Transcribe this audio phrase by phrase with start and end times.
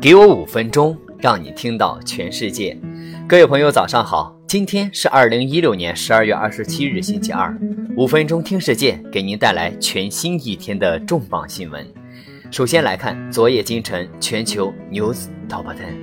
[0.00, 2.78] 给我五分钟，让你听到全世界。
[3.28, 4.32] 各位朋友，早上好！
[4.46, 7.52] 今天是二零一六年十二月二十七日，星期二。
[7.96, 11.84] 五分钟听世界，给您带来全新一天的重磅新闻。
[12.48, 15.96] 首先来看昨夜今晨全球 news top ten。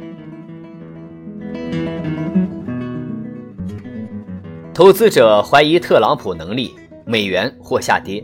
[4.74, 6.76] 投资者怀疑特朗普能力，
[7.06, 8.22] 美元或下跌。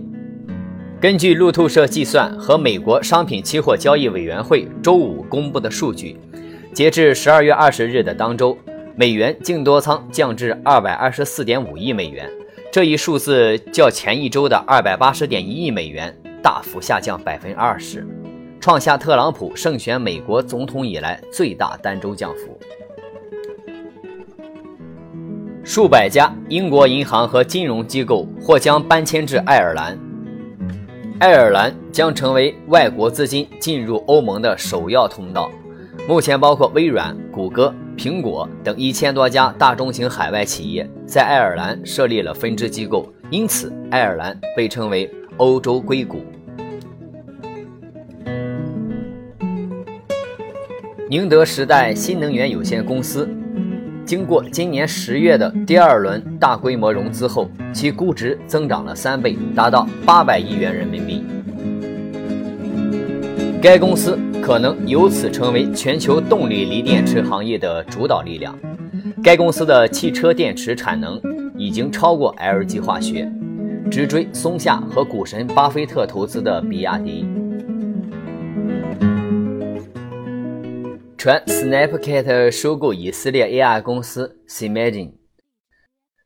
[1.02, 6.16] 根据路透社计算和美国商品期货交易委员会周五公布的数据，
[6.76, 8.56] 截至十二月二十日的当周，
[8.96, 12.30] 美元净多仓降至二百二十四点五亿美元，
[12.72, 18.08] 这一数字较前一周的二百八十点一亿美元大幅下降百分之二十，
[18.60, 22.60] 创下特朗普胜选美国总统以来最大单周降幅。
[25.64, 29.98] 数百家英国银行和金融机构或将搬迁至爱尔兰。
[31.22, 35.52] 爱尔兰将成为外国资金进入欧盟的首要通道。
[36.08, 46.26] 目前，包括微软、谷歌、苹果等一千多家大中型海外企业在爱尔兰设立了分支机构，因此爱尔兰被称为“欧洲硅谷”。
[51.08, 53.30] 宁德时代新能源有限公司。
[54.12, 61.24] 经过今年十月的第二轮大规模融资后，其估值增长了三倍，达到八百亿元人民币。
[63.62, 68.54] 该公司可能由此成为全球动力锂电池行业的主导力量。
[69.24, 71.18] 该公司的汽车电池产能
[71.56, 73.32] 已经超过 LG 化学，
[73.90, 77.26] 直追松下和股神巴菲特投资的比亚迪。
[81.22, 85.12] 传 Snapchat 收购以色列 AI 公司 Simagine。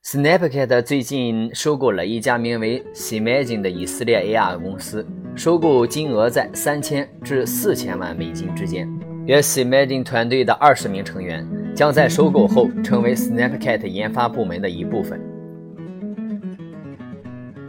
[0.01, 8.87] Snapchat 最近收购了一家名为 Simagine 的以色列 AI 公司，收购金额在三千至四千万美金之间。
[9.25, 15.19] 约 Simagine 团队的二十名成员将在收购后成为 Snapchat 研发部门的一部分。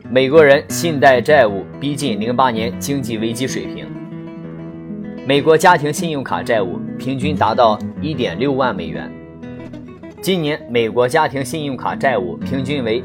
[0.08, 3.85] 美国人信贷债务逼近零八年经济危机水平。
[5.26, 9.10] 美国家庭信用卡债务平均达到一点六万美元。
[10.22, 13.02] 今年美国家庭信用卡债务平均为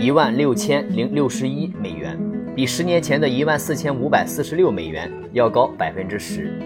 [0.00, 2.16] 一万六千零六十一美元，
[2.54, 6.56] 比十年前的一万四千五百四十六美元要高百分之十。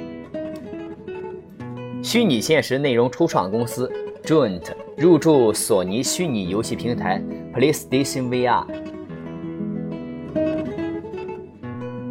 [2.03, 3.91] 虚拟现实内容初创公司
[4.23, 7.23] Joint 入驻索尼虚拟游戏平台
[7.55, 8.67] PlayStation VR。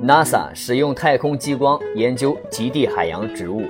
[0.10, 3.62] NASA 使用太空激光研究极地海洋植物。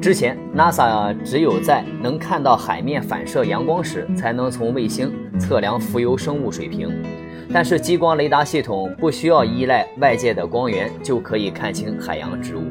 [0.00, 6.90] 之前，NASA 只有在能看到海面反射阳光时，才能从卫星测量浮游生物水平。
[7.52, 12.62] 但是，激光雷达系统不需要依赖外界的光源就可以看清海洋植物，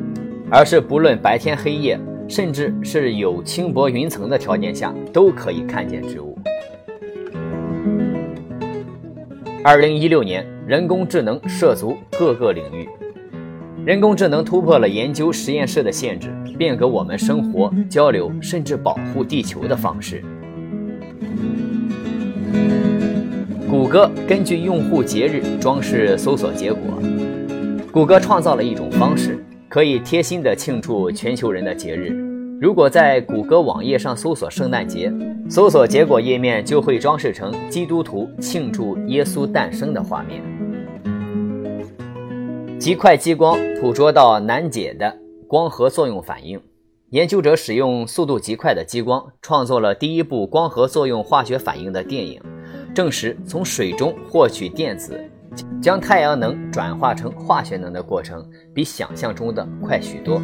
[0.50, 6.36] 而是不论白天黑夜，甚至是有轻薄云层的条件下，都可以看见植物。
[9.64, 10.57] 二零一六年。
[10.68, 12.90] 人工智能涉足各个领域，
[13.86, 20.22] 人工智能突破了研究实验室的限制，变革我们生活、交流甚至保护地球的方式。
[23.70, 26.82] 谷歌根据用户节日装饰搜索结果，
[27.90, 32.10] 谷歌创造了一种方式，可以贴心的庆祝全球人的节日。
[32.60, 35.14] 如果在谷歌网页上搜索圣诞节，
[35.48, 40.57] 搜索结果页面就会装饰成基督徒庆祝耶稣诞生的画面。
[42.80, 45.18] 极快激光捕捉到难解的
[45.48, 46.62] 光合作用反应。
[47.10, 52.40] 研究者使用速度极快的激光，创作了第一部光合作用化学反应的电影，
[52.94, 55.20] 证实从水中获取电子，
[55.82, 60.42] 将太阳能转化成化学能的过程，比想象中的快许多。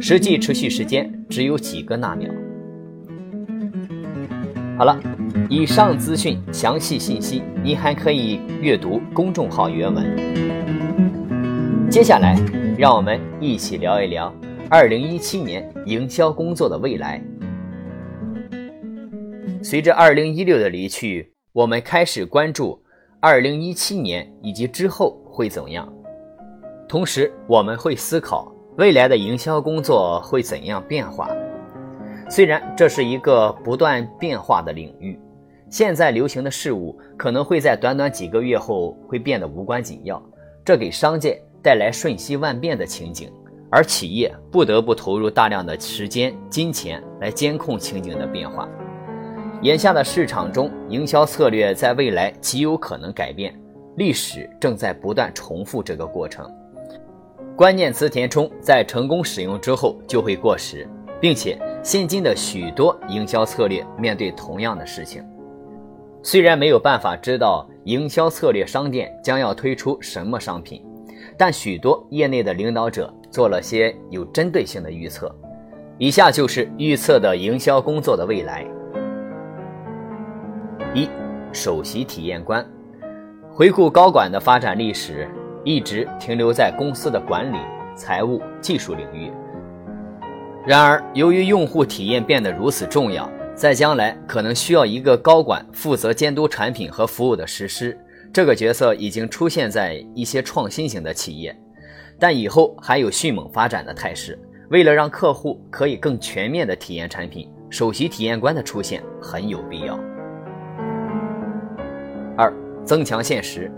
[0.00, 2.28] 实际持续时间只有几个纳秒。
[4.76, 4.98] 好了，
[5.48, 10.57] 以上资讯详细信息，您还可以阅读公众号原文。
[11.90, 12.36] 接下来，
[12.76, 14.30] 让我们一起聊一聊
[14.70, 17.18] 2017年营销工作的未来。
[19.62, 22.78] 随着2016的离去，我们开始关注
[23.22, 25.90] 2017年以及之后会怎样。
[26.86, 31.26] 同时，我们会思考未来的营销工作会怎样变化。
[32.28, 35.18] 虽然这是一个不断变化的领域，
[35.70, 40.22] 现在流行的事物可能会在短短几个月后会变得无关紧要，
[40.62, 41.42] 这给商界。
[41.68, 43.30] 带来瞬息万变的情景，
[43.70, 48.66] 而企业不得不投入大量的时间、金钱来监控情景的变化。
[49.60, 53.54] 眼下的市场中，营销策略在未来极有可能改变，
[53.96, 56.50] 历史正在不断重复这个过程。
[57.54, 60.88] 关键词填充在成功使用之后就会过时，
[61.20, 65.22] 并且现今的许多营销策略面对同样的事情。
[66.22, 70.82] 虽然没有办法知道营销策略商店将要推出什么商品，
[71.36, 75.34] 但许多业内的领导者做了些有针对性的预测。
[75.98, 78.64] 以下就是预测的营销工作的未来：
[80.94, 81.08] 一、
[81.52, 82.64] 首席体验官。
[83.50, 85.28] 回顾高管的发展历史。
[85.64, 87.58] 一直停留在公司的管理、
[87.94, 89.30] 财务、技术领域。
[90.64, 97.98] 然而，由于用户体验变得如此重要，在将来可能需要一个高管负责监督产品和服务的实施。
[98.32, 101.56] 这个角色已经出现在一些创新型的企业，
[102.18, 104.38] 但以后还有迅猛发展的态势。
[104.70, 109.98] 为了让客户可以更全面的体验产品，首席体验官的出现很有必要。
[112.36, 112.52] 二、
[112.84, 113.72] 增强现实。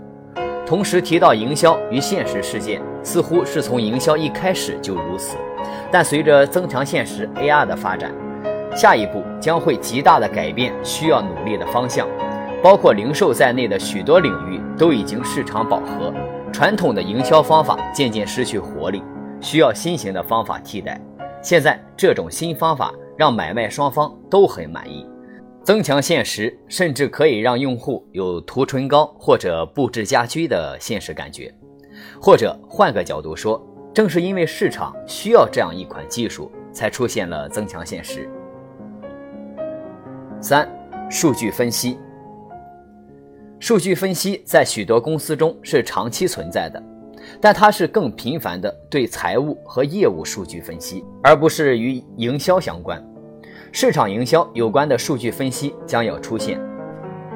[0.65, 5.37] 同时提到营销与现实世界，似乎是从营销一开始就如此。
[5.91, 8.13] 但随着增强现实 AR 的发展，
[8.75, 12.07] 下一步将会极大的改变需要努力的方向。
[12.63, 16.13] 包括零售在内的许多领域都已经市场饱和，
[16.53, 19.01] 传统的营销方法渐渐失去活力，
[19.39, 21.01] 需要新型的方法替代。
[21.41, 25.07] 现在这种新方法让买卖双方都很满意。
[25.63, 31.51] 增强现实，甚至可以让用户有涂唇膏或者布置家居的现实感觉。
[32.21, 33.59] 或者换个角度说，
[33.91, 38.29] 正是因为市场需要这样一款技术，才出现了增强现实。
[40.39, 40.69] 三、
[41.09, 41.97] 数据分析。
[43.61, 46.81] 数据分析在许多公司中是长期存在的，
[47.39, 52.99] 但它是更频繁的对财务和业务数据分析，而不是与营销相关。
[53.71, 56.59] 市场营销有关的数据分析将要出现，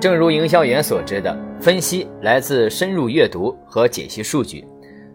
[0.01, 4.65] 正如营销员所知的，分析来自深入阅读和解析数据，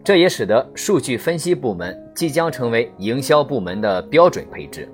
[0.05, 4.87] 这也使得数据分析部门即将成为营销部门的标准配置。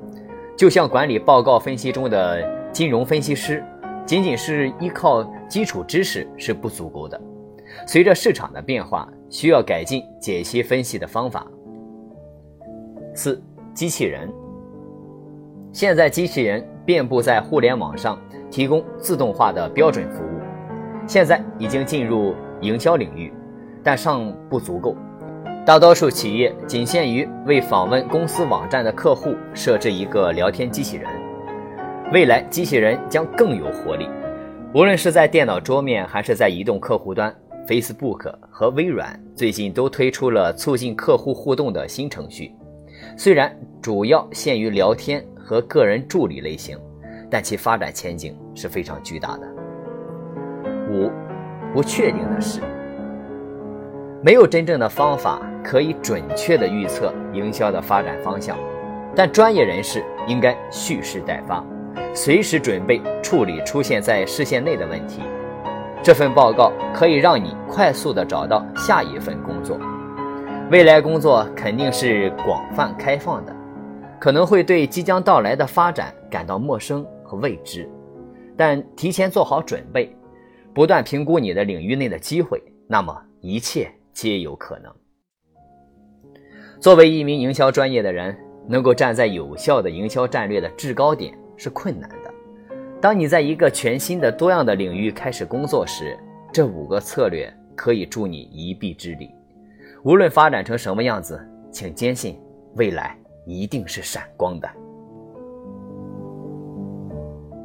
[0.57, 2.43] 就像管理报告分析中的
[2.73, 3.63] 金融分析师，
[4.07, 7.21] 仅仅是依靠基础知识是不足够的。
[7.85, 11.45] 随着市场的变化，需要改进解析分析的方法。
[13.13, 13.39] 四、
[13.73, 14.31] 机器人。
[15.73, 18.17] 现在，机器人遍布在互联网上，
[18.49, 20.39] 提供自动化的标准服务。
[21.05, 23.31] 现在已经进入营销领域，
[23.83, 24.95] 但尚不足够。
[25.65, 31.16] 大多数企业仅限于为访问公司网站的客户设置一个聊天机器人。
[32.11, 34.07] 未来，机器人将更有活力。
[34.73, 37.35] 无论是在电脑桌面，还是在移动客户端
[37.67, 42.53] ，Facebook 和微软最近都推出了促进客户互动的新程序。
[43.17, 45.23] 虽然主要限于聊天。
[45.47, 46.77] 和个人助理类型，
[47.31, 49.47] 但其发展前景是非常巨大的。
[50.91, 51.09] 五，
[51.73, 52.59] 不确定的是，
[54.21, 58.57] 没有真正的方法可以准确的预测营销的发展方向，
[59.15, 61.65] 但专业人士应该蓄势待发，
[62.17, 65.21] 随时准备处理出现在视线内的问题。
[66.01, 69.77] 这份报告可以让你快速的找到下一份工作。
[70.71, 73.55] 未来工作肯定是广泛开放的。
[74.19, 77.87] 可能会对即将到来的发展感到陌生和未知，
[78.57, 80.11] 但提前做好准备，
[80.73, 84.91] 不断评估你的领域内的机会，那么一切皆有可能。
[86.79, 88.35] 作为一名营销专业的人，
[88.67, 92.33] 能够站在有效的营销战略的制高点是困难的。
[93.01, 96.17] 当你在一个全新的多样的领域开始工作时，
[96.53, 99.29] 这五个策略可以助你一臂之力。
[100.03, 101.37] 无论发展成什么样子，
[101.71, 102.39] 请坚信
[102.75, 103.17] 未来。
[103.49, 104.69] 一定是闪光的。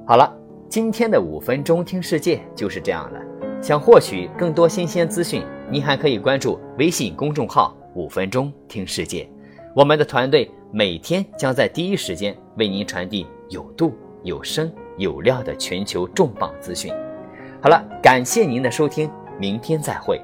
[0.06, 0.32] 好了，
[0.68, 3.20] 今天的五分钟听世界就是这样了。
[3.61, 9.28] 想获取更多新鲜资讯，您还可以关注微信公众号“五分钟听世界”。
[9.75, 13.92] 我们的团队每天将在第一时间为您传递有度、
[14.23, 16.90] 有声、有料的全球重磅资讯。
[17.62, 20.18] 好了，感谢您的收听，明天再会。